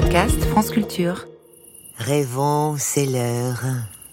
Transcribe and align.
podcast 0.00 0.44
France 0.50 0.70
Culture. 0.70 1.26
Rêvons, 1.96 2.76
c'est 2.78 3.06
l'heure. 3.06 3.62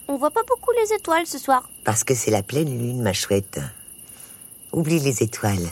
On 0.08 0.16
voit 0.16 0.32
pas 0.32 0.44
beaucoup 0.48 0.72
les 0.82 0.96
étoiles 0.96 1.28
ce 1.28 1.38
soir. 1.38 1.70
Parce 1.84 2.06
que 2.06 2.16
c'est 2.16 2.32
la 2.32 2.42
pleine 2.42 2.70
lune, 2.70 3.02
ma 3.02 3.12
chouette. 3.12 3.60
Oublie 4.72 5.00
les 5.00 5.24
étoiles. 5.24 5.68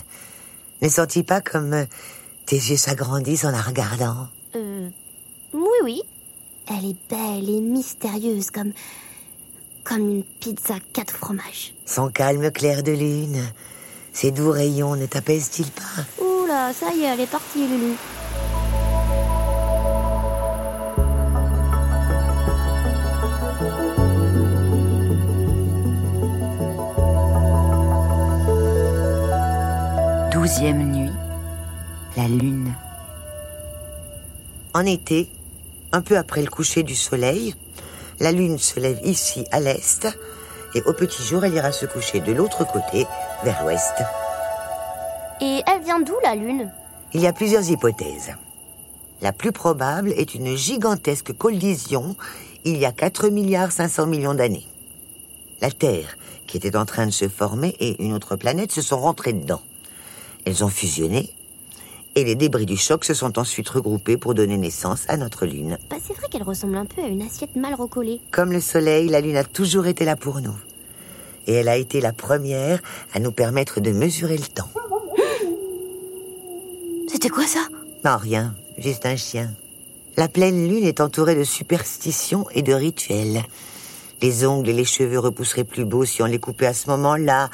Ne 0.82 0.90
sens-tu 0.90 1.22
pas 1.22 1.40
comme 1.40 1.72
euh, 1.72 1.86
tes 2.44 2.56
yeux 2.56 2.76
s'agrandissent 2.76 3.46
en 3.46 3.52
la 3.52 3.62
regardant? 3.62 4.28
Euh. 4.54 4.90
Oui, 5.54 5.78
oui. 5.82 6.02
Elle 6.68 6.90
est 6.90 7.08
belle 7.08 7.48
et 7.48 7.60
mystérieuse 7.62 8.50
comme. 8.50 8.74
comme 9.82 10.10
une 10.10 10.24
pizza 10.24 10.74
quatre 10.92 11.16
fromages. 11.16 11.72
Son 11.86 12.10
calme 12.10 12.50
clair 12.50 12.82
de 12.82 12.92
lune, 12.92 13.42
ses 14.12 14.30
doux 14.30 14.50
rayons 14.50 14.94
ne 14.94 15.06
t'apaisent-ils 15.06 15.70
pas? 15.70 16.22
Oula, 16.22 16.74
ça 16.74 16.92
y 16.92 17.00
est, 17.00 17.06
elle 17.06 17.20
est 17.20 17.26
partie, 17.26 17.66
Lulu. 17.66 17.94
Douzième 30.52 30.92
nuit. 30.92 31.10
La 32.14 32.28
lune. 32.28 32.74
En 34.74 34.84
été, 34.84 35.30
un 35.92 36.02
peu 36.02 36.18
après 36.18 36.42
le 36.42 36.50
coucher 36.50 36.82
du 36.82 36.94
soleil, 36.94 37.54
la 38.20 38.32
lune 38.32 38.58
se 38.58 38.78
lève 38.78 39.00
ici 39.02 39.46
à 39.50 39.60
l'est 39.60 40.06
et 40.74 40.82
au 40.82 40.92
petit 40.92 41.22
jour 41.22 41.42
elle 41.46 41.54
ira 41.54 41.72
se 41.72 41.86
coucher 41.86 42.20
de 42.20 42.32
l'autre 42.32 42.66
côté, 42.70 43.06
vers 43.44 43.64
l'ouest. 43.64 43.94
Et 45.40 45.62
elle 45.66 45.82
vient 45.84 46.00
d'où, 46.00 46.16
la 46.22 46.34
lune? 46.34 46.70
Il 47.14 47.22
y 47.22 47.26
a 47.26 47.32
plusieurs 47.32 47.70
hypothèses. 47.70 48.34
La 49.22 49.32
plus 49.32 49.52
probable 49.52 50.12
est 50.12 50.34
une 50.34 50.54
gigantesque 50.54 51.32
collision 51.32 52.14
il 52.66 52.76
y 52.76 52.84
a 52.84 52.92
4 52.92 53.30
milliards 53.30 53.72
500 53.72 54.06
millions 54.06 54.34
d'années. 54.34 54.66
La 55.62 55.70
Terre, 55.70 56.18
qui 56.46 56.58
était 56.58 56.76
en 56.76 56.84
train 56.84 57.06
de 57.06 57.10
se 57.10 57.30
former, 57.30 57.74
et 57.80 58.04
une 58.04 58.12
autre 58.12 58.36
planète 58.36 58.70
se 58.70 58.82
sont 58.82 59.00
rentrées 59.00 59.32
dedans. 59.32 59.62
Elles 60.44 60.64
ont 60.64 60.68
fusionné, 60.68 61.30
et 62.14 62.24
les 62.24 62.34
débris 62.34 62.66
du 62.66 62.76
choc 62.76 63.04
se 63.04 63.14
sont 63.14 63.38
ensuite 63.38 63.68
regroupés 63.68 64.16
pour 64.16 64.34
donner 64.34 64.58
naissance 64.58 65.04
à 65.08 65.16
notre 65.16 65.46
Lune. 65.46 65.78
Bah, 65.88 65.96
c'est 66.02 66.14
vrai 66.14 66.26
qu'elle 66.30 66.42
ressemble 66.42 66.76
un 66.76 66.84
peu 66.84 67.02
à 67.02 67.06
une 67.06 67.22
assiette 67.22 67.56
mal 67.56 67.74
recollée. 67.74 68.20
Comme 68.30 68.52
le 68.52 68.60
Soleil, 68.60 69.08
la 69.08 69.20
Lune 69.20 69.36
a 69.36 69.44
toujours 69.44 69.86
été 69.86 70.04
là 70.04 70.16
pour 70.16 70.40
nous. 70.40 70.56
Et 71.46 71.54
elle 71.54 71.68
a 71.68 71.76
été 71.76 72.00
la 72.00 72.12
première 72.12 72.80
à 73.14 73.20
nous 73.20 73.32
permettre 73.32 73.80
de 73.80 73.90
mesurer 73.90 74.36
le 74.36 74.46
temps. 74.46 74.68
C'était 77.08 77.30
quoi 77.30 77.46
ça? 77.46 77.60
Non, 78.04 78.16
rien, 78.16 78.54
juste 78.78 79.06
un 79.06 79.16
chien. 79.16 79.50
La 80.16 80.28
pleine 80.28 80.68
lune 80.68 80.84
est 80.84 81.00
entourée 81.00 81.34
de 81.34 81.44
superstitions 81.44 82.46
et 82.50 82.62
de 82.62 82.74
rituels. 82.74 83.42
Les 84.22 84.46
ongles 84.46 84.68
et 84.68 84.72
les 84.72 84.84
cheveux 84.84 85.18
repousseraient 85.18 85.64
plus 85.64 85.84
beaux 85.84 86.04
si 86.04 86.22
on 86.22 86.26
les 86.26 86.38
coupait 86.38 86.66
à 86.66 86.74
ce 86.74 86.88
moment-là. 86.90 87.50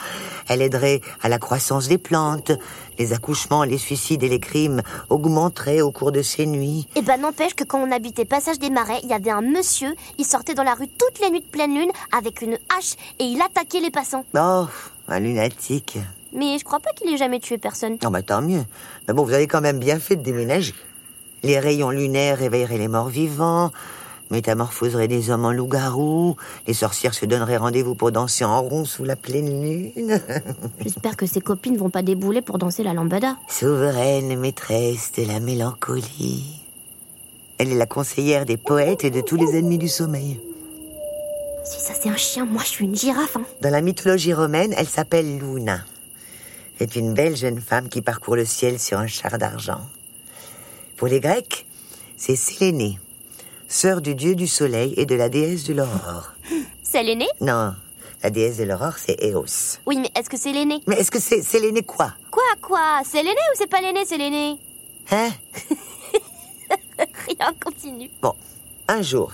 Elle 0.48 0.60
aiderait 0.60 1.00
à 1.22 1.28
la 1.28 1.38
croissance 1.38 1.88
des 1.88 1.98
plantes. 1.98 2.52
Les 2.98 3.12
accouchements, 3.12 3.64
les 3.64 3.78
suicides 3.78 4.22
et 4.22 4.28
les 4.28 4.40
crimes 4.40 4.82
augmenteraient 5.08 5.80
au 5.80 5.90
cours 5.92 6.12
de 6.12 6.20
ces 6.20 6.46
nuits. 6.46 6.86
Eh 6.94 7.02
ben 7.02 7.20
n'empêche 7.20 7.54
que 7.54 7.64
quand 7.64 7.80
on 7.80 7.90
habitait 7.90 8.24
Passage 8.24 8.58
des 8.58 8.70
Marais, 8.70 9.00
il 9.02 9.08
y 9.08 9.14
avait 9.14 9.30
un 9.30 9.40
monsieur, 9.40 9.94
il 10.18 10.24
sortait 10.26 10.54
dans 10.54 10.62
la 10.62 10.74
rue 10.74 10.88
toutes 10.88 11.20
les 11.20 11.30
nuits 11.30 11.40
de 11.40 11.46
pleine 11.46 11.74
lune 11.74 11.90
avec 12.16 12.42
une 12.42 12.58
hache 12.76 12.96
et 13.18 13.24
il 13.24 13.40
attaquait 13.40 13.80
les 13.80 13.90
passants. 13.90 14.24
Oh, 14.34 14.66
un 15.08 15.20
lunatique. 15.20 15.98
Mais 16.34 16.58
je 16.58 16.64
crois 16.64 16.80
pas 16.80 16.90
qu'il 16.92 17.12
ait 17.12 17.16
jamais 17.16 17.40
tué 17.40 17.56
personne. 17.56 17.96
Non, 18.02 18.10
bah 18.10 18.22
tant 18.22 18.42
mieux. 18.42 18.64
Mais 19.06 19.14
bon, 19.14 19.24
vous 19.24 19.32
avez 19.32 19.46
quand 19.46 19.62
même 19.62 19.78
bien 19.78 19.98
fait 19.98 20.16
de 20.16 20.22
déménager. 20.22 20.74
Les 21.42 21.58
rayons 21.58 21.90
lunaires 21.90 22.38
réveilleraient 22.38 22.78
les 22.78 22.88
morts 22.88 23.08
vivants, 23.08 23.70
métamorphoseraient 24.30 25.08
des 25.08 25.30
hommes 25.30 25.44
en 25.44 25.52
loups-garous, 25.52 26.36
les 26.66 26.74
sorcières 26.74 27.14
se 27.14 27.26
donneraient 27.26 27.56
rendez-vous 27.56 27.94
pour 27.94 28.12
danser 28.12 28.44
en 28.44 28.60
rond 28.62 28.84
sous 28.84 29.04
la 29.04 29.16
pleine 29.16 29.62
lune. 29.62 30.20
J'espère 30.80 31.16
que 31.16 31.26
ses 31.26 31.40
copines 31.40 31.76
vont 31.76 31.90
pas 31.90 32.02
débouler 32.02 32.42
pour 32.42 32.58
danser 32.58 32.82
la 32.82 32.94
lambada. 32.94 33.36
Souveraine 33.48 34.38
maîtresse 34.38 35.12
de 35.16 35.24
la 35.24 35.40
mélancolie. 35.40 36.62
Elle 37.58 37.72
est 37.72 37.78
la 37.78 37.86
conseillère 37.86 38.44
des 38.44 38.56
poètes 38.56 39.04
et 39.04 39.10
de 39.10 39.20
tous 39.20 39.36
les 39.36 39.58
ennemis 39.58 39.78
du 39.78 39.88
sommeil. 39.88 40.40
Si 41.64 41.80
ça 41.80 41.92
c'est 42.00 42.08
un 42.08 42.16
chien, 42.16 42.46
moi 42.46 42.62
je 42.62 42.68
suis 42.68 42.84
une 42.84 42.94
girafe. 42.94 43.36
Hein. 43.36 43.44
Dans 43.60 43.70
la 43.70 43.80
mythologie 43.80 44.32
romaine, 44.32 44.72
elle 44.76 44.88
s'appelle 44.88 45.38
Luna. 45.38 45.80
C'est 46.78 46.94
une 46.94 47.12
belle 47.12 47.36
jeune 47.36 47.60
femme 47.60 47.88
qui 47.88 48.00
parcourt 48.02 48.36
le 48.36 48.44
ciel 48.44 48.78
sur 48.78 48.98
un 48.98 49.08
char 49.08 49.36
d'argent. 49.36 49.80
Pour 50.96 51.08
les 51.08 51.20
Grecs, 51.20 51.66
c'est 52.16 52.36
Sélénée, 52.36 52.98
sœur 53.68 54.00
du 54.00 54.14
dieu 54.14 54.34
du 54.34 54.46
soleil 54.46 54.94
et 54.96 55.06
de 55.06 55.14
la 55.14 55.28
déesse 55.28 55.64
de 55.64 55.74
l'aurore. 55.74 56.32
C'est 56.82 57.02
l'aîné? 57.02 57.26
Non, 57.40 57.74
la 58.22 58.30
déesse 58.30 58.56
de 58.56 58.64
l'aurore, 58.64 58.94
c'est 58.96 59.22
Eos. 59.22 59.78
Oui, 59.86 59.98
mais 60.00 60.10
est-ce 60.16 60.28
que 60.30 60.38
c'est 60.38 60.52
l'aîné? 60.52 60.80
Mais 60.86 60.96
est-ce 60.96 61.10
que 61.10 61.20
c'est 61.20 61.42
Sélénée 61.42 61.82
quoi? 61.82 62.14
Quoi, 62.30 62.42
quoi? 62.60 63.02
C'est 63.04 63.22
l'aîné 63.22 63.36
ou 63.36 63.56
c'est 63.56 63.68
pas 63.68 63.80
l'aîné, 63.80 64.00
c'est 64.06 64.16
l'aîné 64.16 64.56
Hein? 65.12 65.28
Rien, 66.98 67.52
continue. 67.62 68.10
Bon, 68.22 68.34
un 68.88 69.02
jour, 69.02 69.32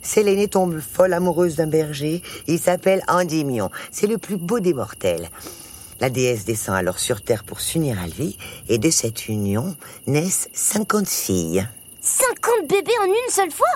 Sélénée 0.00 0.48
tombe 0.48 0.80
folle 0.80 1.12
amoureuse 1.12 1.56
d'un 1.56 1.66
berger. 1.66 2.22
Il 2.46 2.58
s'appelle 2.58 3.02
Endymion. 3.08 3.70
C'est 3.90 4.06
le 4.06 4.16
plus 4.16 4.36
beau 4.36 4.60
des 4.60 4.74
mortels. 4.74 5.28
La 6.00 6.08
déesse 6.08 6.44
descend 6.44 6.74
alors 6.74 6.98
sur 6.98 7.22
terre 7.22 7.44
pour 7.44 7.60
s'unir 7.60 8.00
à 8.00 8.06
lui, 8.06 8.36
et 8.68 8.78
de 8.78 8.90
cette 8.90 9.28
union 9.28 9.76
naissent 10.06 10.48
50 10.52 11.06
filles. 11.08 11.68
50 12.02 12.68
bébés 12.68 12.92
en 13.00 13.04
une 13.06 13.30
seule 13.30 13.50
fois? 13.52 13.66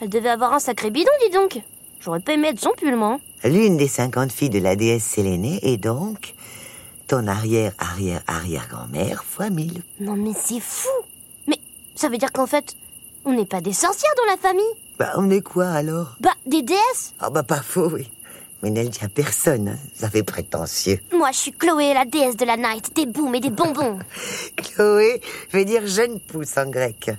Elle 0.00 0.08
devait 0.08 0.28
avoir 0.30 0.52
un 0.54 0.60
sacré 0.60 0.90
bidon, 0.90 1.10
dis 1.24 1.30
donc. 1.34 1.58
J'aurais 2.00 2.20
pas 2.20 2.32
aimé 2.34 2.48
être 2.48 2.60
son 2.60 2.70
pull, 2.76 2.96
moi. 2.96 3.18
hein. 3.44 3.48
L'une 3.48 3.76
des 3.76 3.88
50 3.88 4.32
filles 4.32 4.50
de 4.50 4.58
la 4.60 4.76
déesse 4.76 5.04
Sélénée 5.04 5.58
est 5.62 5.76
donc 5.76 6.34
ton 7.08 7.26
arrière-arrière-arrière-grand-mère 7.26 9.24
fois 9.24 9.50
mille. 9.50 9.82
Non, 9.98 10.14
mais 10.14 10.30
c'est 10.40 10.60
fou 10.60 10.88
Mais 11.48 11.58
ça 11.96 12.08
veut 12.08 12.18
dire 12.18 12.32
qu'en 12.32 12.46
fait, 12.46 12.74
on 13.24 13.32
n'est 13.32 13.44
pas 13.46 13.60
des 13.60 13.72
sorcières 13.72 14.12
dans 14.16 14.30
la 14.30 14.36
famille 14.38 14.64
Bah, 14.98 15.12
on 15.16 15.28
est 15.30 15.40
quoi 15.42 15.68
alors? 15.68 16.14
Bah, 16.20 16.30
des 16.46 16.62
déesses 16.62 17.14
Ah 17.18 17.30
bah 17.30 17.42
pas 17.42 17.60
faux, 17.62 17.90
oui. 17.92 18.08
Mais 18.62 18.70
ne 18.70 18.82
le 18.82 18.88
dis 18.88 18.98
à 19.02 19.08
personne, 19.08 19.78
ça 19.94 20.10
fait 20.10 20.22
prétentieux. 20.22 20.98
Moi, 21.12 21.30
je 21.32 21.38
suis 21.38 21.52
Chloé, 21.52 21.94
la 21.94 22.04
déesse 22.04 22.36
de 22.36 22.44
la 22.44 22.56
night, 22.56 22.94
des 22.94 23.06
booms 23.06 23.34
et 23.34 23.40
des 23.40 23.50
bonbons. 23.50 23.98
Chloé 24.56 25.20
veut 25.52 25.64
dire 25.64 25.86
jeune 25.86 26.20
pousse 26.20 26.56
en 26.58 26.68
grec. 26.68 27.10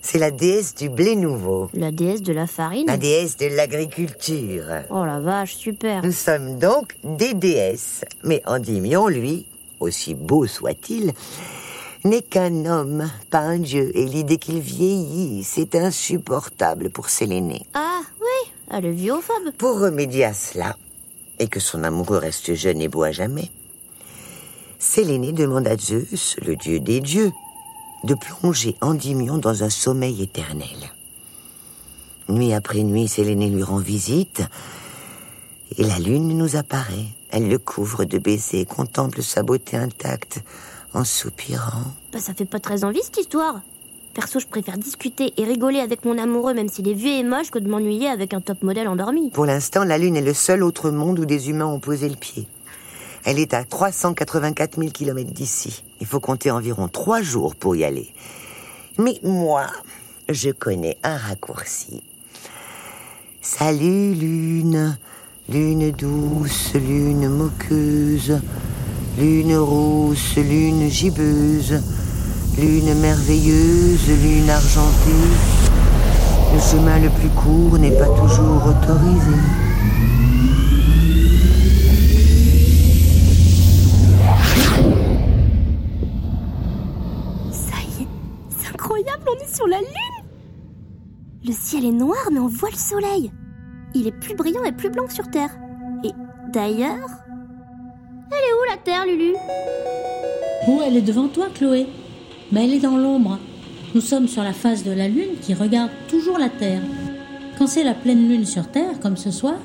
C'est 0.00 0.18
la 0.18 0.30
déesse 0.30 0.74
du 0.74 0.88
blé 0.88 1.16
nouveau, 1.16 1.68
La 1.74 1.90
déesse 1.90 2.22
de 2.22 2.32
la 2.32 2.46
farine 2.46 2.86
la 2.86 2.96
déesse 2.96 3.36
de 3.36 3.46
l'agriculture. 3.46 4.64
Oh 4.90 5.04
la 5.04 5.20
vache, 5.20 5.56
super. 5.56 6.02
Nous 6.04 6.12
sommes 6.12 6.58
donc 6.58 6.94
des 7.02 7.34
déesses. 7.34 8.04
Mais 8.22 8.42
Endymion, 8.46 9.08
lui, 9.08 9.46
aussi 9.80 10.14
beau 10.14 10.46
soit-il, 10.46 11.12
n'est 12.04 12.22
qu'un 12.22 12.64
homme, 12.66 13.10
pas 13.30 13.40
un 13.40 13.58
dieu. 13.58 13.90
Et 13.94 14.04
l'idée 14.04 14.38
qu'il 14.38 14.60
vieillit, 14.60 15.44
c'est 15.44 15.74
insupportable 15.74 16.90
pour 16.90 17.08
Sélénée. 17.08 17.62
Ah, 17.74 18.00
elle 18.70 18.86
est 18.86 18.92
viophobe. 18.92 19.52
Pour 19.56 19.80
remédier 19.80 20.24
à 20.24 20.34
cela, 20.34 20.76
et 21.38 21.48
que 21.48 21.60
son 21.60 21.84
amoureux 21.84 22.18
reste 22.18 22.54
jeune 22.54 22.80
et 22.80 22.88
beau 22.88 23.02
à 23.02 23.12
jamais, 23.12 23.50
Sélénée 24.78 25.32
demande 25.32 25.66
à 25.66 25.76
Zeus, 25.76 26.36
le 26.40 26.54
dieu 26.56 26.78
des 26.78 27.00
dieux, 27.00 27.32
de 28.04 28.14
plonger 28.14 28.76
Endymion 28.80 29.38
dans 29.38 29.64
un 29.64 29.70
sommeil 29.70 30.22
éternel. 30.22 30.92
Nuit 32.28 32.52
après 32.52 32.82
nuit, 32.82 33.08
Sélénée 33.08 33.50
lui 33.50 33.62
rend 33.62 33.78
visite, 33.78 34.42
et 35.76 35.82
la 35.82 35.98
lune 35.98 36.36
nous 36.36 36.56
apparaît. 36.56 37.06
Elle 37.30 37.48
le 37.48 37.58
couvre 37.58 38.04
de 38.04 38.18
baisers, 38.18 38.66
contemple 38.66 39.22
sa 39.22 39.42
beauté 39.42 39.76
intacte, 39.76 40.40
en 40.94 41.04
soupirant. 41.04 41.84
Bah, 42.12 42.20
ça 42.20 42.34
fait 42.34 42.44
pas 42.44 42.60
très 42.60 42.84
envie 42.84 43.02
cette 43.02 43.18
histoire. 43.18 43.60
Perso, 44.18 44.40
je 44.40 44.48
préfère 44.48 44.76
discuter 44.76 45.32
et 45.36 45.44
rigoler 45.44 45.78
avec 45.78 46.04
mon 46.04 46.18
amoureux, 46.18 46.52
même 46.52 46.68
s'il 46.68 46.88
est 46.88 46.92
vieux 46.92 47.12
et 47.12 47.22
moche, 47.22 47.52
que 47.52 47.60
de 47.60 47.68
m'ennuyer 47.68 48.08
avec 48.08 48.34
un 48.34 48.40
top 48.40 48.64
modèle 48.64 48.88
endormi. 48.88 49.30
Pour 49.30 49.46
l'instant, 49.46 49.84
la 49.84 49.96
Lune 49.96 50.16
est 50.16 50.22
le 50.22 50.34
seul 50.34 50.64
autre 50.64 50.90
monde 50.90 51.20
où 51.20 51.24
des 51.24 51.50
humains 51.50 51.66
ont 51.66 51.78
posé 51.78 52.08
le 52.08 52.16
pied. 52.16 52.48
Elle 53.24 53.38
est 53.38 53.54
à 53.54 53.62
384 53.62 54.76
000 54.76 54.90
kilomètres 54.90 55.30
d'ici. 55.30 55.84
Il 56.00 56.06
faut 56.08 56.18
compter 56.18 56.50
environ 56.50 56.88
trois 56.88 57.22
jours 57.22 57.54
pour 57.54 57.76
y 57.76 57.84
aller. 57.84 58.08
Mais 58.98 59.20
moi, 59.22 59.66
je 60.28 60.50
connais 60.50 60.98
un 61.04 61.16
raccourci. 61.16 62.02
Salut 63.40 64.14
Lune, 64.14 64.98
Lune 65.48 65.92
douce, 65.92 66.74
Lune 66.74 67.28
moqueuse, 67.28 68.40
Lune 69.16 69.56
rousse, 69.56 70.34
Lune 70.38 70.88
gibbeuse, 70.90 71.80
Lune 72.58 72.92
merveilleuse, 72.94 74.08
Lune 74.08 74.50
argentée. 74.50 75.28
Le 76.52 76.58
chemin 76.58 76.98
le 76.98 77.08
plus 77.08 77.28
court 77.28 77.78
n'est 77.78 77.96
pas 77.96 78.08
toujours 78.08 78.66
autorisé. 78.66 79.36
Ça 87.52 87.76
y 87.80 88.02
est, 88.02 88.08
c'est 88.48 88.68
incroyable, 88.74 89.22
on 89.28 89.44
est 89.44 89.54
sur 89.54 89.68
la 89.68 89.78
Lune 89.78 90.24
Le 91.44 91.52
ciel 91.52 91.84
est 91.84 91.92
noir, 91.92 92.18
mais 92.32 92.40
on 92.40 92.48
voit 92.48 92.70
le 92.70 92.76
soleil. 92.76 93.30
Il 93.94 94.08
est 94.08 94.18
plus 94.18 94.34
brillant 94.34 94.64
et 94.64 94.72
plus 94.72 94.90
blanc 94.90 95.06
que 95.06 95.14
sur 95.14 95.30
Terre. 95.30 95.50
Et 96.02 96.10
d'ailleurs. 96.52 97.08
Elle 98.30 98.36
est 98.36 98.52
où 98.52 98.64
la 98.68 98.76
Terre, 98.78 99.06
Lulu? 99.06 99.36
Oh, 100.66 100.80
elle 100.84 100.96
est 100.96 101.02
devant 101.02 101.28
toi, 101.28 101.46
Chloé? 101.54 101.86
Mais 102.50 102.64
elle 102.64 102.74
est 102.74 102.80
dans 102.80 102.96
l'ombre. 102.96 103.38
Nous 103.94 104.00
sommes 104.00 104.28
sur 104.28 104.42
la 104.42 104.52
face 104.52 104.84
de 104.84 104.90
la 104.90 105.08
Lune 105.08 105.36
qui 105.42 105.54
regarde 105.54 105.90
toujours 106.08 106.38
la 106.38 106.48
Terre. 106.48 106.82
Quand 107.58 107.66
c'est 107.66 107.84
la 107.84 107.94
pleine 107.94 108.28
Lune 108.28 108.46
sur 108.46 108.68
Terre, 108.70 109.00
comme 109.00 109.16
ce 109.16 109.30
soir, 109.30 109.56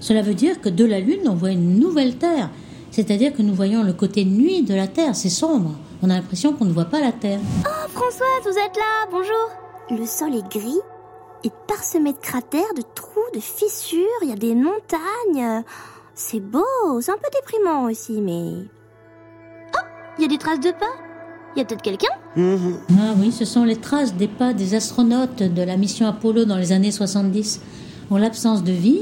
cela 0.00 0.22
veut 0.22 0.34
dire 0.34 0.60
que 0.60 0.68
de 0.68 0.84
la 0.84 1.00
Lune, 1.00 1.28
on 1.28 1.34
voit 1.34 1.50
une 1.50 1.78
nouvelle 1.78 2.16
Terre. 2.16 2.50
C'est-à-dire 2.90 3.32
que 3.32 3.42
nous 3.42 3.54
voyons 3.54 3.82
le 3.82 3.92
côté 3.92 4.24
nuit 4.24 4.62
de 4.62 4.74
la 4.74 4.86
Terre. 4.86 5.14
C'est 5.14 5.28
sombre. 5.28 5.72
On 6.02 6.10
a 6.10 6.14
l'impression 6.14 6.52
qu'on 6.52 6.64
ne 6.64 6.72
voit 6.72 6.86
pas 6.86 7.00
la 7.00 7.12
Terre. 7.12 7.40
Oh, 7.64 7.88
Françoise, 7.88 8.42
vous 8.42 8.58
êtes 8.58 8.76
là, 8.76 9.06
bonjour. 9.10 9.50
Le 9.90 10.06
sol 10.06 10.34
est 10.34 10.48
gris 10.48 10.80
et 11.44 11.50
parsemé 11.68 12.12
de 12.12 12.18
cratères, 12.18 12.74
de 12.76 12.82
trous, 12.94 13.20
de 13.34 13.40
fissures. 13.40 14.00
Il 14.22 14.30
y 14.30 14.32
a 14.32 14.36
des 14.36 14.54
montagnes. 14.54 15.62
C'est 16.14 16.40
beau, 16.40 17.00
c'est 17.00 17.12
un 17.12 17.16
peu 17.16 17.28
déprimant 17.32 17.84
aussi, 17.84 18.20
mais. 18.20 18.66
Oh, 19.74 19.86
il 20.18 20.22
y 20.22 20.24
a 20.24 20.28
des 20.28 20.38
traces 20.38 20.60
de 20.60 20.70
pas. 20.70 21.05
Il 21.56 21.60
y 21.60 21.62
a 21.62 21.64
peut-être 21.64 21.82
quelqu'un 21.82 22.08
Mhm. 22.36 22.74
Ah 22.98 23.14
oui, 23.18 23.32
ce 23.32 23.46
sont 23.46 23.64
les 23.64 23.76
traces 23.76 24.14
des 24.14 24.28
pas 24.28 24.52
des 24.52 24.74
astronautes 24.74 25.42
de 25.42 25.62
la 25.62 25.78
mission 25.78 26.06
Apollo 26.06 26.44
dans 26.44 26.58
les 26.58 26.72
années 26.72 26.90
70. 26.92 27.62
En 28.10 28.18
l'absence 28.18 28.62
de 28.62 28.72
vie, 28.72 29.00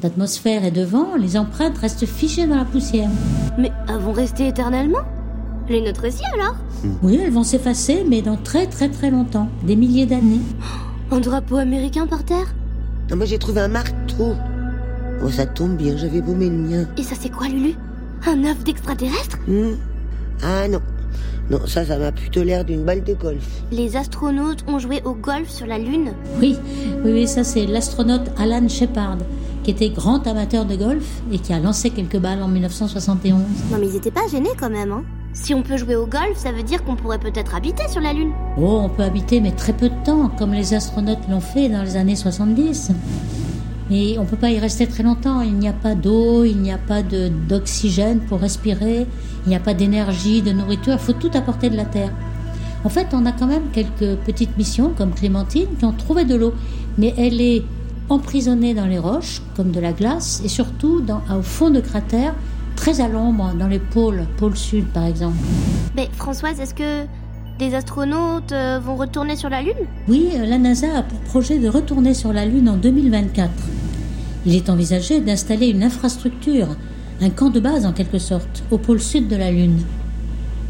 d'atmosphère 0.00 0.64
et 0.64 0.70
de 0.70 0.84
vent, 0.84 1.16
les 1.18 1.36
empreintes 1.36 1.76
restent 1.78 2.06
fichées 2.06 2.46
dans 2.46 2.54
la 2.56 2.64
poussière. 2.64 3.10
Mais 3.58 3.72
elles 3.88 3.96
vont 3.96 4.12
rester 4.12 4.46
éternellement 4.46 5.00
Les 5.68 5.80
nôtres 5.80 6.06
aussi 6.06 6.22
alors 6.34 6.54
Oui, 7.02 7.18
elles 7.20 7.32
vont 7.32 7.42
s'effacer, 7.42 8.04
mais 8.08 8.22
dans 8.22 8.36
très 8.36 8.68
très 8.68 8.88
très 8.88 9.10
longtemps, 9.10 9.48
des 9.64 9.74
milliers 9.74 10.06
d'années. 10.06 10.40
Un 11.10 11.18
drapeau 11.18 11.56
américain 11.56 12.06
par 12.06 12.22
terre 12.22 12.54
Non, 13.10 13.16
moi 13.16 13.26
j'ai 13.26 13.38
trouvé 13.38 13.60
un 13.62 13.68
marteau. 13.68 14.34
Oh, 15.24 15.30
ça 15.30 15.46
tombe 15.46 15.76
bien, 15.76 15.96
j'avais 15.96 16.22
paumé 16.22 16.48
le 16.48 16.56
mien. 16.58 16.86
Et 16.96 17.02
ça 17.02 17.16
c'est 17.18 17.30
quoi, 17.30 17.48
Lulu? 17.48 17.74
Un 18.24 18.44
œuf 18.44 18.62
d'extraterrestre? 18.62 19.38
Hmm. 19.48 19.74
Ah 20.44 20.68
non. 20.68 20.80
Non, 21.50 21.60
ça, 21.66 21.84
ça 21.86 21.96
m'a 21.98 22.12
plutôt 22.12 22.42
l'air 22.42 22.64
d'une 22.64 22.84
balle 22.84 23.02
de 23.02 23.14
golf. 23.14 23.62
Les 23.72 23.96
astronautes 23.96 24.64
ont 24.68 24.78
joué 24.78 25.00
au 25.04 25.14
golf 25.14 25.48
sur 25.48 25.66
la 25.66 25.78
Lune 25.78 26.12
Oui, 26.40 26.56
oui, 27.04 27.12
oui, 27.12 27.26
ça 27.26 27.42
c'est 27.42 27.64
l'astronaute 27.64 28.28
Alan 28.38 28.68
Shepard, 28.68 29.16
qui 29.64 29.70
était 29.70 29.88
grand 29.88 30.26
amateur 30.26 30.66
de 30.66 30.76
golf 30.76 31.06
et 31.32 31.38
qui 31.38 31.54
a 31.54 31.58
lancé 31.58 31.88
quelques 31.88 32.18
balles 32.18 32.42
en 32.42 32.48
1971. 32.48 33.40
Non 33.72 33.78
mais 33.80 33.86
ils 33.88 33.96
étaient 33.96 34.10
pas 34.10 34.26
gênés 34.30 34.50
quand 34.60 34.68
même, 34.68 34.92
hein 34.92 35.04
Si 35.32 35.54
on 35.54 35.62
peut 35.62 35.78
jouer 35.78 35.96
au 35.96 36.06
golf, 36.06 36.36
ça 36.36 36.52
veut 36.52 36.62
dire 36.62 36.84
qu'on 36.84 36.96
pourrait 36.96 37.18
peut-être 37.18 37.54
habiter 37.54 37.88
sur 37.88 38.02
la 38.02 38.12
Lune. 38.12 38.32
Oh, 38.58 38.80
on 38.84 38.90
peut 38.90 39.02
habiter, 39.04 39.40
mais 39.40 39.52
très 39.52 39.72
peu 39.72 39.88
de 39.88 40.04
temps, 40.04 40.28
comme 40.38 40.52
les 40.52 40.74
astronautes 40.74 41.26
l'ont 41.30 41.40
fait 41.40 41.70
dans 41.70 41.82
les 41.82 41.96
années 41.96 42.16
70. 42.16 42.90
Mais 43.90 44.18
on 44.18 44.24
peut 44.24 44.36
pas 44.36 44.50
y 44.50 44.58
rester 44.58 44.86
très 44.86 45.02
longtemps. 45.02 45.40
Il 45.40 45.54
n'y 45.54 45.68
a 45.68 45.72
pas 45.72 45.94
d'eau, 45.94 46.44
il 46.44 46.58
n'y 46.58 46.72
a 46.72 46.78
pas 46.78 47.02
d'oxygène 47.02 48.20
pour 48.20 48.40
respirer, 48.40 49.06
il 49.46 49.48
n'y 49.48 49.56
a 49.56 49.60
pas 49.60 49.74
d'énergie, 49.74 50.42
de 50.42 50.52
nourriture. 50.52 50.94
Il 50.94 50.98
faut 50.98 51.12
tout 51.12 51.30
apporter 51.34 51.70
de 51.70 51.76
la 51.76 51.84
Terre. 51.84 52.12
En 52.84 52.88
fait, 52.88 53.08
on 53.12 53.26
a 53.26 53.32
quand 53.32 53.46
même 53.46 53.70
quelques 53.72 54.16
petites 54.20 54.56
missions, 54.56 54.92
comme 54.96 55.12
Clémentine, 55.12 55.66
qui 55.78 55.84
ont 55.84 55.92
trouvé 55.92 56.24
de 56.24 56.34
l'eau. 56.34 56.54
Mais 56.96 57.14
elle 57.16 57.40
est 57.40 57.64
emprisonnée 58.08 58.74
dans 58.74 58.86
les 58.86 58.98
roches, 58.98 59.42
comme 59.56 59.70
de 59.70 59.80
la 59.80 59.92
glace, 59.92 60.40
et 60.44 60.48
surtout 60.48 61.00
dans, 61.00 61.20
au 61.36 61.42
fond 61.42 61.70
de 61.70 61.80
cratères, 61.80 62.34
très 62.76 63.00
à 63.00 63.08
l'ombre, 63.08 63.52
dans 63.58 63.66
les 63.66 63.80
pôles, 63.80 64.26
pôle 64.36 64.56
sud 64.56 64.86
par 64.86 65.04
exemple. 65.04 65.36
Mais 65.96 66.08
Françoise, 66.12 66.60
est-ce 66.60 66.74
que 66.74 67.04
des 67.58 67.74
astronautes 67.74 68.52
euh, 68.52 68.78
vont 68.82 68.94
retourner 68.94 69.34
sur 69.34 69.50
la 69.50 69.62
Lune? 69.62 69.74
Oui, 70.06 70.28
euh, 70.34 70.46
la 70.46 70.58
NASA 70.58 70.98
a 70.98 71.02
pour 71.02 71.18
projet 71.20 71.58
de 71.58 71.68
retourner 71.68 72.14
sur 72.14 72.32
la 72.32 72.46
Lune 72.46 72.68
en 72.68 72.76
2024. 72.76 73.50
Il 74.48 74.54
est 74.54 74.70
envisagé 74.70 75.20
d'installer 75.20 75.68
une 75.68 75.82
infrastructure, 75.82 76.68
un 77.20 77.28
camp 77.28 77.50
de 77.50 77.60
base 77.60 77.84
en 77.84 77.92
quelque 77.92 78.18
sorte, 78.18 78.62
au 78.70 78.78
pôle 78.78 78.98
sud 78.98 79.28
de 79.28 79.36
la 79.36 79.50
Lune. 79.50 79.82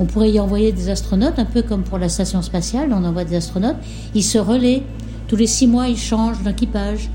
On 0.00 0.04
pourrait 0.04 0.32
y 0.32 0.40
envoyer 0.40 0.72
des 0.72 0.88
astronautes, 0.88 1.38
un 1.38 1.44
peu 1.44 1.62
comme 1.62 1.84
pour 1.84 1.98
la 1.98 2.08
station 2.08 2.42
spatiale, 2.42 2.92
on 2.92 3.04
envoie 3.04 3.22
des 3.22 3.36
astronautes. 3.36 3.76
Ils 4.16 4.24
se 4.24 4.36
relaient, 4.36 4.82
tous 5.28 5.36
les 5.36 5.46
six 5.46 5.68
mois 5.68 5.86
ils 5.86 5.96
changent 5.96 6.42
d'équipage. 6.42 7.08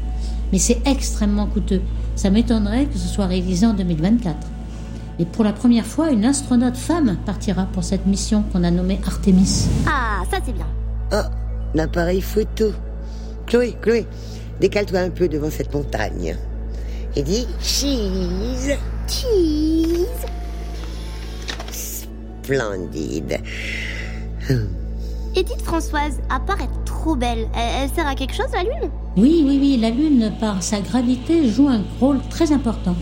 Mais 0.53 0.57
c'est 0.57 0.79
extrêmement 0.85 1.47
coûteux. 1.47 1.81
Ça 2.15 2.29
m'étonnerait 2.29 2.85
que 2.85 2.97
ce 2.97 3.09
soit 3.09 3.25
réalisé 3.25 3.65
en 3.65 3.73
2024. 3.73 4.37
Et 5.19 5.25
pour 5.25 5.43
la 5.43 5.51
première 5.51 5.85
fois, 5.85 6.11
une 6.11 6.23
astronaute 6.23 6.77
femme 6.77 7.17
partira 7.25 7.65
pour 7.73 7.83
cette 7.83 8.05
mission 8.05 8.41
qu'on 8.53 8.63
a 8.63 8.71
nommée 8.71 9.01
Artemis. 9.05 9.67
Ah, 9.85 10.21
ça 10.31 10.37
c'est 10.45 10.53
bien. 10.53 10.67
Oh, 11.11 11.27
l'appareil 11.75 12.21
photo. 12.21 12.71
Chloé, 13.47 13.75
Chloé, 13.81 14.07
décale-toi 14.61 14.99
un 14.99 15.09
peu 15.09 15.27
devant 15.27 15.49
cette 15.49 15.73
montagne. 15.73 16.37
Et 17.15 17.21
dis 17.21 17.45
cheese. 17.61 18.75
Cheese 19.07 20.07
Splendide. 21.71 23.39
Et 25.35 25.43
dites 25.43 25.61
Françoise, 25.61 26.19
à 26.29 26.39
part 26.39 26.59
être 26.61 26.83
trop 26.85 27.15
belle, 27.15 27.47
elle, 27.55 27.83
elle 27.83 27.89
sert 27.89 28.07
à 28.07 28.15
quelque 28.15 28.33
chose 28.33 28.47
la 28.53 28.63
Lune? 28.63 28.89
Oui, 29.15 29.43
oui, 29.45 29.57
oui, 29.61 29.77
la 29.77 29.91
Lune, 29.91 30.33
par 30.39 30.63
sa 30.63 30.79
gravité, 30.81 31.49
joue 31.49 31.69
un 31.69 31.83
rôle 31.99 32.19
très 32.29 32.51
important. 32.51 32.95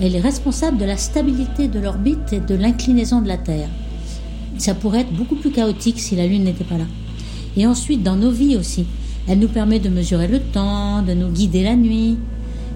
Elle 0.00 0.16
est 0.16 0.20
responsable 0.20 0.78
de 0.78 0.84
la 0.84 0.96
stabilité 0.96 1.68
de 1.68 1.78
l'orbite 1.78 2.32
et 2.32 2.40
de 2.40 2.54
l'inclinaison 2.54 3.20
de 3.20 3.28
la 3.28 3.38
Terre. 3.38 3.68
Ça 4.58 4.74
pourrait 4.74 5.02
être 5.02 5.12
beaucoup 5.12 5.36
plus 5.36 5.52
chaotique 5.52 6.00
si 6.00 6.16
la 6.16 6.26
Lune 6.26 6.44
n'était 6.44 6.64
pas 6.64 6.78
là. 6.78 6.86
Et 7.56 7.66
ensuite, 7.66 8.02
dans 8.02 8.16
nos 8.16 8.30
vies 8.30 8.56
aussi, 8.56 8.86
elle 9.28 9.38
nous 9.38 9.48
permet 9.48 9.78
de 9.78 9.88
mesurer 9.88 10.28
le 10.28 10.40
temps, 10.40 11.02
de 11.02 11.14
nous 11.14 11.28
guider 11.28 11.62
la 11.62 11.76
nuit. 11.76 12.18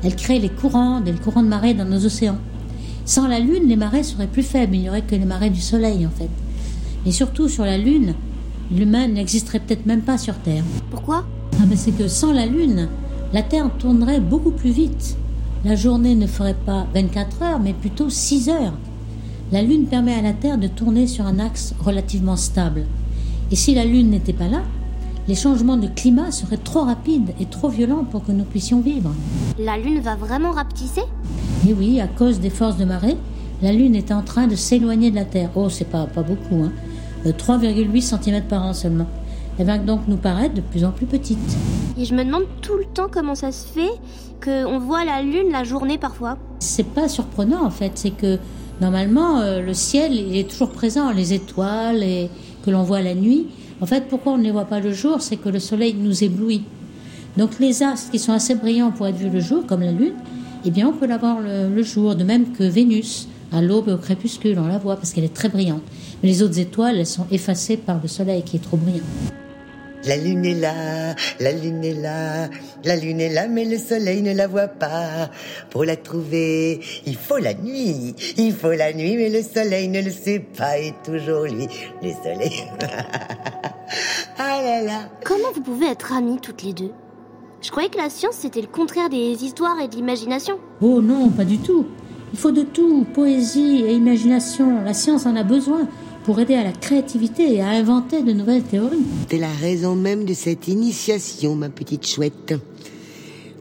Elle 0.02 0.16
crée 0.16 0.38
les 0.38 0.48
courants, 0.48 1.00
des 1.00 1.12
courants 1.12 1.42
de 1.42 1.48
marée 1.48 1.74
dans 1.74 1.84
nos 1.84 2.06
océans. 2.06 2.38
Sans 3.04 3.28
la 3.28 3.38
Lune, 3.38 3.66
les 3.66 3.76
marées 3.76 4.02
seraient 4.02 4.26
plus 4.26 4.42
faibles, 4.42 4.74
il 4.74 4.82
n'y 4.82 4.88
aurait 4.88 5.02
que 5.02 5.14
les 5.14 5.24
marées 5.24 5.50
du 5.50 5.60
Soleil 5.60 6.06
en 6.06 6.10
fait. 6.10 6.30
Et 7.06 7.12
surtout 7.12 7.48
sur 7.48 7.64
la 7.64 7.76
Lune, 7.76 8.14
l'humain 8.70 9.08
n'existerait 9.08 9.60
peut-être 9.60 9.86
même 9.86 10.02
pas 10.02 10.16
sur 10.18 10.34
Terre. 10.36 10.64
Pourquoi? 10.90 11.26
Ah 11.54 11.66
ben 11.66 11.76
c'est 11.76 11.92
que 11.92 12.08
sans 12.08 12.32
la 12.32 12.46
Lune, 12.46 12.88
la 13.32 13.42
Terre 13.42 13.70
tournerait 13.78 14.20
beaucoup 14.20 14.52
plus 14.52 14.70
vite. 14.70 15.16
La 15.64 15.76
journée 15.76 16.14
ne 16.14 16.26
ferait 16.26 16.54
pas 16.54 16.86
24 16.94 17.42
heures, 17.42 17.60
mais 17.60 17.74
plutôt 17.74 18.08
6 18.08 18.48
heures. 18.48 18.74
La 19.52 19.62
Lune 19.62 19.86
permet 19.86 20.14
à 20.14 20.22
la 20.22 20.32
Terre 20.32 20.56
de 20.56 20.68
tourner 20.68 21.06
sur 21.06 21.26
un 21.26 21.38
axe 21.38 21.74
relativement 21.78 22.36
stable. 22.36 22.86
Et 23.50 23.56
si 23.56 23.74
la 23.74 23.84
Lune 23.84 24.10
n'était 24.10 24.32
pas 24.32 24.48
là, 24.48 24.62
les 25.28 25.34
changements 25.34 25.76
de 25.76 25.86
climat 25.86 26.30
seraient 26.30 26.56
trop 26.56 26.80
rapides 26.84 27.32
et 27.38 27.46
trop 27.46 27.68
violents 27.68 28.04
pour 28.04 28.24
que 28.24 28.32
nous 28.32 28.44
puissions 28.44 28.80
vivre. 28.80 29.12
La 29.58 29.76
Lune 29.76 30.00
va 30.00 30.16
vraiment 30.16 30.50
rapetisser? 30.50 31.02
Et 31.68 31.72
oui, 31.72 32.00
à 32.00 32.08
cause 32.08 32.40
des 32.40 32.50
forces 32.50 32.76
de 32.76 32.84
marée, 32.84 33.16
la 33.62 33.72
Lune 33.72 33.94
est 33.94 34.12
en 34.12 34.22
train 34.22 34.46
de 34.46 34.56
s'éloigner 34.56 35.10
de 35.10 35.16
la 35.16 35.24
Terre. 35.24 35.50
Oh, 35.54 35.68
c'est 35.68 35.84
pas, 35.84 36.06
pas 36.06 36.22
beaucoup, 36.22 36.62
hein. 36.64 36.72
Euh, 37.26 37.32
3,8 37.32 38.00
cm 38.00 38.42
par 38.44 38.64
an 38.64 38.72
seulement. 38.72 39.06
Elle 39.58 39.66
va 39.66 39.76
donc 39.76 40.00
nous 40.08 40.16
paraître 40.16 40.54
de 40.54 40.62
plus 40.62 40.84
en 40.86 40.90
plus 40.90 41.04
petite. 41.04 41.38
Et 41.98 42.06
je 42.06 42.14
me 42.14 42.24
demande 42.24 42.44
tout 42.62 42.76
le 42.78 42.86
temps 42.86 43.08
comment 43.10 43.34
ça 43.34 43.52
se 43.52 43.66
fait 43.66 43.90
qu'on 44.42 44.78
voit 44.78 45.04
la 45.04 45.20
Lune 45.20 45.50
la 45.52 45.64
journée 45.64 45.98
parfois. 45.98 46.38
C'est 46.60 46.86
pas 46.86 47.08
surprenant 47.08 47.62
en 47.62 47.70
fait, 47.70 47.92
c'est 47.96 48.10
que 48.16 48.38
normalement 48.80 49.40
euh, 49.40 49.60
le 49.60 49.74
ciel 49.74 50.14
il 50.14 50.34
est 50.34 50.48
toujours 50.48 50.70
présent, 50.70 51.10
les 51.10 51.34
étoiles 51.34 52.02
et 52.02 52.30
que 52.64 52.70
l'on 52.70 52.84
voit 52.84 53.02
la 53.02 53.14
nuit. 53.14 53.48
En 53.80 53.86
fait, 53.86 54.08
pourquoi 54.08 54.32
on 54.32 54.38
ne 54.38 54.42
les 54.42 54.50
voit 54.50 54.66
pas 54.66 54.80
le 54.80 54.92
jour, 54.92 55.20
c'est 55.20 55.36
que 55.36 55.48
le 55.48 55.58
soleil 55.58 55.94
nous 55.98 56.22
éblouit. 56.22 56.62
Donc 57.36 57.58
les 57.58 57.82
astres 57.82 58.10
qui 58.10 58.18
sont 58.18 58.32
assez 58.32 58.54
brillants 58.54 58.90
pour 58.90 59.06
être 59.06 59.16
vus 59.16 59.30
le 59.30 59.40
jour, 59.40 59.64
comme 59.66 59.80
la 59.80 59.92
lune, 59.92 60.14
eh 60.64 60.70
bien 60.70 60.88
on 60.88 60.92
peut 60.92 61.06
la 61.06 61.16
voir 61.16 61.40
le, 61.40 61.74
le 61.74 61.82
jour, 61.82 62.14
de 62.14 62.24
même 62.24 62.52
que 62.52 62.64
Vénus, 62.64 63.28
à 63.52 63.62
l'aube 63.62 63.88
et 63.88 63.92
au 63.92 63.98
crépuscule, 63.98 64.58
on 64.58 64.66
la 64.66 64.78
voit 64.78 64.96
parce 64.96 65.12
qu'elle 65.12 65.24
est 65.24 65.34
très 65.34 65.48
brillante. 65.48 65.82
Mais 66.22 66.28
les 66.28 66.42
autres 66.42 66.58
étoiles, 66.58 66.98
elles 66.98 67.06
sont 67.06 67.26
effacées 67.30 67.76
par 67.76 68.00
le 68.02 68.08
soleil 68.08 68.42
qui 68.42 68.56
est 68.56 68.60
trop 68.60 68.76
brillant. 68.76 69.04
La 70.04 70.16
lune 70.16 70.46
est 70.46 70.54
là, 70.54 71.14
la 71.40 71.52
lune 71.52 71.84
est 71.84 71.94
là, 71.94 72.48
la 72.84 72.96
lune 72.96 73.20
est 73.20 73.28
là, 73.28 73.48
mais 73.48 73.66
le 73.66 73.76
soleil 73.76 74.22
ne 74.22 74.32
la 74.32 74.46
voit 74.46 74.68
pas. 74.68 75.30
Pour 75.68 75.84
la 75.84 75.96
trouver, 75.96 76.80
il 77.04 77.16
faut 77.16 77.36
la 77.36 77.52
nuit, 77.52 78.14
il 78.38 78.54
faut 78.54 78.72
la 78.72 78.94
nuit, 78.94 79.16
mais 79.16 79.28
le 79.28 79.42
soleil 79.42 79.88
ne 79.88 80.00
le 80.00 80.10
sait 80.10 80.38
pas, 80.38 80.78
et 80.78 80.94
toujours 81.04 81.44
lui, 81.44 81.68
le 82.02 82.10
soleil. 82.22 82.64
ah 84.38 84.62
là 84.62 84.82
là. 84.82 85.08
Comment 85.24 85.52
vous 85.54 85.62
pouvez 85.62 85.86
être 85.88 86.14
amies 86.14 86.40
toutes 86.40 86.62
les 86.62 86.72
deux? 86.72 86.92
Je 87.60 87.70
croyais 87.70 87.90
que 87.90 87.98
la 87.98 88.08
science 88.08 88.36
c'était 88.36 88.62
le 88.62 88.68
contraire 88.68 89.10
des 89.10 89.44
histoires 89.44 89.78
et 89.82 89.88
de 89.88 89.96
l'imagination. 89.96 90.58
Oh 90.80 91.02
non, 91.02 91.28
pas 91.28 91.44
du 91.44 91.58
tout. 91.58 91.86
Il 92.32 92.38
faut 92.38 92.52
de 92.52 92.62
tout, 92.62 93.04
poésie 93.12 93.82
et 93.84 93.92
imagination. 93.92 94.82
La 94.82 94.94
science 94.94 95.26
en 95.26 95.36
a 95.36 95.42
besoin 95.42 95.88
pour 96.30 96.38
aider 96.38 96.54
à 96.54 96.62
la 96.62 96.70
créativité 96.70 97.56
et 97.56 97.60
à 97.60 97.70
inventer 97.70 98.22
de 98.22 98.30
nouvelles 98.30 98.62
théories. 98.62 99.02
C'est 99.28 99.36
la 99.36 99.50
raison 99.50 99.96
même 99.96 100.24
de 100.24 100.32
cette 100.32 100.68
initiation, 100.68 101.56
ma 101.56 101.70
petite 101.70 102.06
chouette. 102.06 102.54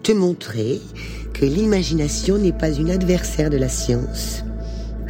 Te 0.04 0.12
montrer 0.12 0.80
que 1.34 1.48
l'imagination 1.48 2.38
n'est 2.38 2.54
pas 2.54 2.72
une 2.72 2.92
adversaire 2.92 3.50
de 3.50 3.58
la 3.58 3.70
science. 3.70 4.44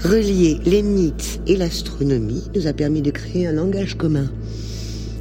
Relier 0.01 0.61
les 0.63 0.81
mythes 0.81 1.41
et 1.47 1.57
l'astronomie 1.57 2.45
nous 2.55 2.65
a 2.65 2.71
permis 2.71 3.01
de 3.01 3.11
créer 3.11 3.47
un 3.47 3.51
langage 3.51 3.97
commun. 3.97 4.31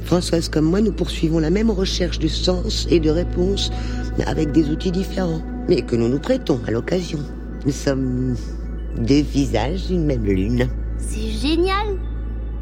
Françoise 0.05 0.47
comme 0.47 0.63
moi, 0.63 0.79
nous 0.79 0.93
poursuivons 0.93 1.39
la 1.39 1.49
même 1.49 1.69
recherche 1.69 2.19
de 2.19 2.29
sens 2.29 2.87
et 2.89 3.01
de 3.01 3.09
réponse 3.09 3.69
avec 4.25 4.53
des 4.53 4.69
outils 4.69 4.93
différents, 4.93 5.41
mais 5.67 5.81
que 5.81 5.97
nous 5.97 6.07
nous 6.07 6.19
prêtons 6.19 6.61
à 6.65 6.71
l'occasion. 6.71 7.19
Nous 7.65 7.73
sommes 7.73 8.37
deux 8.97 9.23
visages 9.23 9.87
d'une 9.87 10.05
même 10.05 10.23
lune. 10.23 10.69
C'est 10.99 11.31
génial 11.31 11.97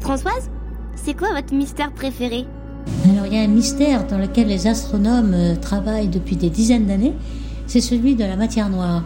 Françoise, 0.08 0.48
c'est 0.96 1.12
quoi 1.12 1.34
votre 1.34 1.52
mystère 1.52 1.92
préféré 1.92 2.46
Alors 3.10 3.26
il 3.26 3.34
y 3.34 3.36
a 3.36 3.42
un 3.42 3.46
mystère 3.46 4.06
dans 4.06 4.16
lequel 4.16 4.48
les 4.48 4.66
astronomes 4.66 5.34
euh, 5.34 5.54
travaillent 5.54 6.08
depuis 6.08 6.36
des 6.36 6.48
dizaines 6.48 6.86
d'années, 6.86 7.12
c'est 7.66 7.82
celui 7.82 8.14
de 8.14 8.24
la 8.24 8.36
matière 8.36 8.70
noire. 8.70 9.04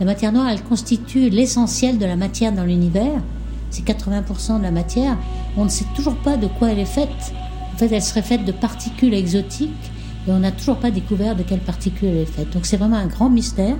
La 0.00 0.06
matière 0.06 0.32
noire, 0.32 0.48
elle 0.48 0.62
constitue 0.62 1.28
l'essentiel 1.28 1.98
de 1.98 2.06
la 2.06 2.16
matière 2.16 2.52
dans 2.52 2.64
l'univers. 2.64 3.20
C'est 3.68 3.84
80% 3.84 4.60
de 4.60 4.62
la 4.62 4.70
matière. 4.70 5.18
On 5.58 5.64
ne 5.64 5.68
sait 5.68 5.84
toujours 5.94 6.16
pas 6.16 6.38
de 6.38 6.46
quoi 6.46 6.70
elle 6.70 6.78
est 6.78 6.86
faite. 6.86 7.34
En 7.74 7.76
fait, 7.76 7.92
elle 7.92 8.00
serait 8.00 8.22
faite 8.22 8.46
de 8.46 8.52
particules 8.52 9.12
exotiques 9.12 9.92
et 10.26 10.30
on 10.30 10.38
n'a 10.38 10.52
toujours 10.52 10.78
pas 10.78 10.90
découvert 10.90 11.36
de 11.36 11.42
quelles 11.42 11.60
particules 11.60 12.08
elle 12.08 12.16
est 12.16 12.24
faite. 12.24 12.48
Donc 12.48 12.64
c'est 12.64 12.78
vraiment 12.78 12.96
un 12.96 13.08
grand 13.08 13.28
mystère. 13.28 13.76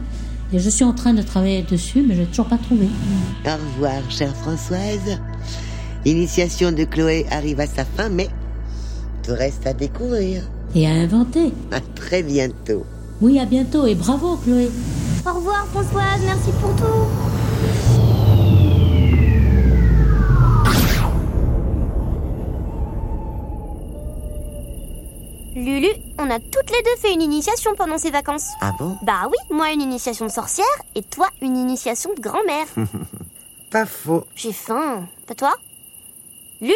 Et 0.52 0.58
je 0.58 0.68
suis 0.68 0.84
en 0.84 0.92
train 0.92 1.14
de 1.14 1.22
travailler 1.22 1.62
dessus, 1.62 2.04
mais 2.06 2.14
je 2.14 2.20
n'ai 2.20 2.26
toujours 2.26 2.48
pas 2.48 2.58
trouvé. 2.58 2.86
Au 3.46 3.50
revoir, 3.50 4.02
chère 4.10 4.36
Françoise. 4.36 5.18
L'initiation 6.04 6.70
de 6.70 6.84
Chloé 6.84 7.26
arrive 7.30 7.60
à 7.60 7.66
sa 7.66 7.84
fin, 7.84 8.08
mais 8.10 8.28
tout 9.22 9.32
reste 9.32 9.66
à 9.66 9.72
découvrir. 9.72 10.42
Et 10.74 10.86
à 10.86 10.90
inventer. 10.90 11.52
À 11.72 11.80
très 11.80 12.22
bientôt. 12.22 12.84
Oui, 13.22 13.38
à 13.38 13.46
bientôt 13.46 13.86
et 13.86 13.94
bravo, 13.94 14.36
Chloé. 14.36 14.68
Au 15.26 15.32
revoir 15.32 15.66
Françoise, 15.68 16.20
merci 16.24 16.50
pour 16.60 16.76
tout. 16.76 17.08
Lulu, 25.56 25.88
on 26.18 26.28
a 26.30 26.40
toutes 26.40 26.70
les 26.70 26.82
deux 26.82 26.96
fait 27.00 27.14
une 27.14 27.22
initiation 27.22 27.70
pendant 27.78 27.96
ces 27.96 28.10
vacances. 28.10 28.48
Ah 28.60 28.72
bon? 28.78 28.96
Bah 29.02 29.28
oui, 29.28 29.56
moi 29.56 29.70
une 29.72 29.80
initiation 29.80 30.26
de 30.26 30.30
sorcière 30.30 30.66
et 30.96 31.02
toi 31.02 31.28
une 31.40 31.56
initiation 31.56 32.10
de 32.14 32.20
grand-mère. 32.20 32.66
Pas 33.70 33.86
faux. 33.86 34.24
J'ai 34.34 34.52
faim. 34.52 35.06
Pas 35.26 35.34
toi? 35.34 35.54
Lulu, 36.60 36.72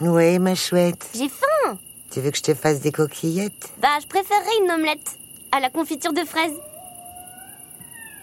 Oui, 0.00 0.38
ma 0.38 0.54
chouette. 0.54 1.08
j'ai 1.14 1.28
faim. 1.28 1.78
Tu 2.10 2.20
veux 2.20 2.30
que 2.30 2.36
je 2.36 2.42
te 2.42 2.54
fasse 2.54 2.80
des 2.80 2.92
coquillettes? 2.92 3.70
Bah, 3.80 3.88
je 4.02 4.06
préférerais 4.06 4.64
une 4.64 4.70
omelette 4.70 5.18
à 5.52 5.60
la 5.60 5.70
confiture 5.70 6.12
de 6.12 6.24
fraises. 6.24 6.52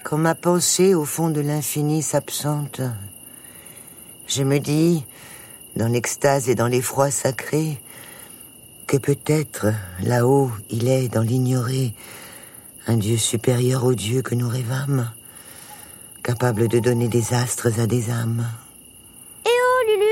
Quand 0.03 0.17
ma 0.17 0.35
pensée 0.35 0.93
au 0.93 1.05
fond 1.05 1.29
de 1.29 1.41
l'infini 1.41 2.01
s'absente, 2.03 2.81
je 4.27 4.43
me 4.43 4.59
dis, 4.59 5.03
dans 5.75 5.87
l'extase 5.87 6.49
et 6.49 6.55
dans 6.55 6.67
l'effroi 6.67 7.09
sacré, 7.11 7.81
que 8.87 8.97
peut-être 8.97 9.67
là-haut 10.03 10.51
il 10.69 10.87
est 10.87 11.09
dans 11.09 11.21
l'ignoré, 11.21 11.93
un 12.87 12.97
Dieu 12.97 13.17
supérieur 13.17 13.83
au 13.85 13.93
Dieu 13.93 14.21
que 14.21 14.35
nous 14.35 14.49
rêvâmes, 14.49 15.11
capable 16.23 16.67
de 16.67 16.79
donner 16.79 17.07
des 17.07 17.33
astres 17.33 17.79
à 17.79 17.87
des 17.87 18.09
âmes. 18.09 18.47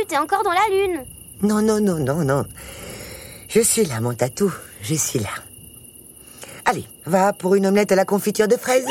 T'es 0.08 0.18
encore 0.18 0.44
dans 0.44 0.52
la 0.52 0.68
lune. 0.72 1.04
Non, 1.42 1.62
non, 1.62 1.82
non, 1.82 2.00
non, 2.00 2.24
non. 2.24 2.46
Je 3.50 3.60
suis 3.60 3.84
là, 3.86 4.00
mon 4.00 4.14
tatou, 4.14 4.52
je 4.82 4.96
suis 4.96 5.20
là. 5.20 5.30
Allez, 6.66 6.86
va 7.06 7.34
pour 7.34 7.56
une 7.56 7.68
omelette 7.68 7.92
à 7.92 7.96
la 7.96 8.06
confiture 8.06 8.48
de 8.48 8.56
fraises. 8.56 8.88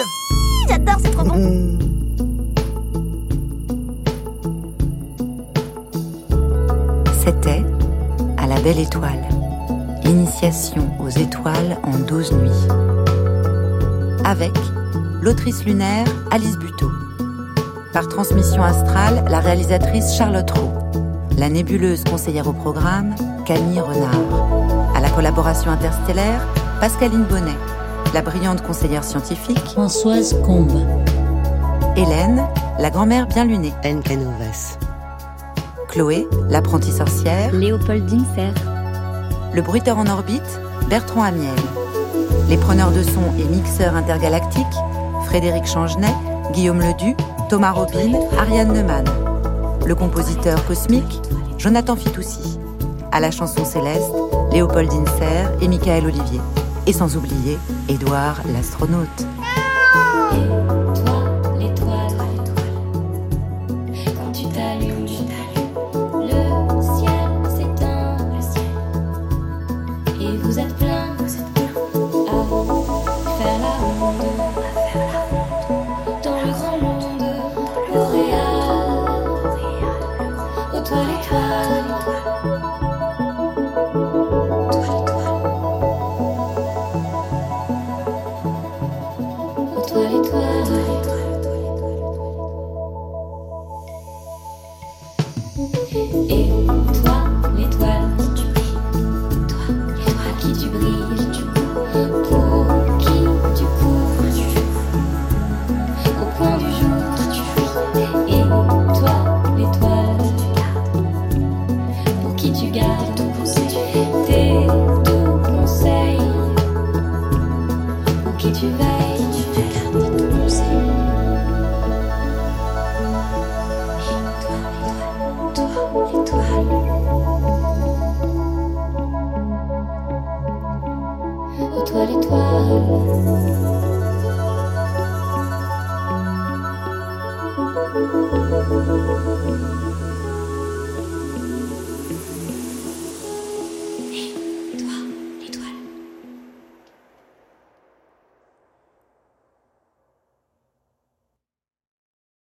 J'adore, 0.69 0.97
c'est 1.03 1.11
trop 1.11 1.25
bon. 1.25 1.37
Mmh. 1.37 1.79
C'était 7.25 7.65
À 8.37 8.47
la 8.47 8.61
belle 8.61 8.79
étoile. 8.79 9.27
Initiation 10.05 10.89
aux 11.01 11.09
étoiles 11.09 11.79
en 11.83 11.99
12 11.99 12.33
nuits. 12.33 12.51
Avec 14.25 14.53
l'autrice 15.23 15.65
lunaire 15.65 16.07
Alice 16.31 16.57
Buteau. 16.59 16.91
Par 17.93 18.07
transmission 18.09 18.63
astrale, 18.63 19.25
la 19.31 19.41
réalisatrice 19.41 20.15
Charlotte 20.15 20.51
Roux. 20.51 20.86
La 21.39 21.51
nébuleuse 21.51 22.03
conseillère 22.05 22.49
au 22.49 22.55
programme, 22.55 23.15
Camille 23.45 23.81
Renard. 23.81 24.95
À 24.95 25.01
la 25.01 25.11
collaboration 25.11 25.71
interstellaire, 25.71 26.41
Pascaline 26.81 27.25
Bonnet. 27.25 27.57
La 28.15 28.23
brillante 28.23 28.63
conseillère 28.63 29.05
scientifique, 29.05 29.59
Françoise 29.59 30.35
Combe. 30.47 30.81
Hélène, 31.95 32.43
la 32.79 32.89
grand-mère 32.89 33.27
bien 33.27 33.45
lunée. 33.45 33.75
Anne 33.85 34.03
Canovas. 34.03 34.79
Chloé, 35.89 36.27
l'apprentie 36.49 36.93
sorcière. 36.93 37.53
Léopoldine 37.53 38.25
Serre. 38.35 38.55
Le 39.53 39.61
bruiteur 39.61 39.99
en 39.99 40.07
orbite, 40.07 40.61
Bertrand 40.89 41.25
Amiel. 41.25 41.51
Les 42.49 42.57
preneurs 42.57 42.93
de 42.93 43.03
son 43.03 43.35
et 43.39 43.45
mixeurs 43.45 43.95
intergalactiques, 43.95 44.65
Frédéric 45.27 45.67
Changenet, 45.67 46.15
Guillaume 46.55 46.81
Ledu, 46.81 47.15
Thomas 47.51 47.73
Robin, 47.73 48.13
Ariane 48.39 48.73
Neumann. 48.73 49.26
Le 49.87 49.95
compositeur 49.95 50.67
cosmique, 50.67 51.21
Jonathan 51.59 51.95
Fitoussi. 51.95 52.59
À 53.13 53.21
la 53.21 53.31
chanson 53.31 53.65
céleste, 53.65 54.11
Léopoldine 54.51 55.07
Serre 55.17 55.53
et 55.63 55.69
Michael 55.69 56.07
Olivier. 56.07 56.41
Et 56.89 56.93
sans 56.93 57.17
oublier, 57.17 57.57
Édouard 57.89 58.41
l'astronaute. 58.53 59.27